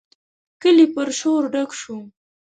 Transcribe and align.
کلی 0.61 0.85
پر 0.93 1.07
شور 1.19 1.43
ډک 1.53 1.69
شو. 1.79 1.97